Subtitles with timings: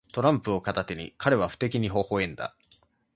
[0.13, 2.55] トランプを片手に、彼は不敵にほほ笑んだ。